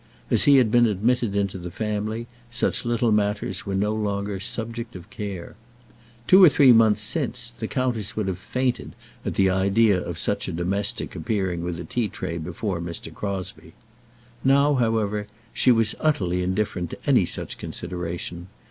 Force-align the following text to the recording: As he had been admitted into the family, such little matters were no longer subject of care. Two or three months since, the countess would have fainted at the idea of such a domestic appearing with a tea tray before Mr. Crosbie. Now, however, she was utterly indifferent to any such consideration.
As 0.31 0.45
he 0.45 0.57
had 0.57 0.71
been 0.71 0.87
admitted 0.87 1.35
into 1.35 1.59
the 1.59 1.69
family, 1.69 2.25
such 2.49 2.85
little 2.85 3.11
matters 3.11 3.67
were 3.67 3.75
no 3.75 3.93
longer 3.93 4.39
subject 4.39 4.95
of 4.95 5.07
care. 5.11 5.55
Two 6.25 6.43
or 6.43 6.49
three 6.49 6.71
months 6.73 7.03
since, 7.03 7.51
the 7.51 7.67
countess 7.67 8.15
would 8.15 8.27
have 8.27 8.39
fainted 8.39 8.95
at 9.23 9.35
the 9.35 9.51
idea 9.51 10.01
of 10.03 10.17
such 10.17 10.47
a 10.47 10.51
domestic 10.53 11.15
appearing 11.15 11.61
with 11.63 11.79
a 11.79 11.83
tea 11.83 12.09
tray 12.09 12.39
before 12.39 12.81
Mr. 12.81 13.13
Crosbie. 13.13 13.73
Now, 14.43 14.73
however, 14.73 15.27
she 15.53 15.71
was 15.71 15.93
utterly 15.99 16.41
indifferent 16.41 16.89
to 16.89 16.99
any 17.05 17.25
such 17.25 17.59
consideration. 17.59 18.47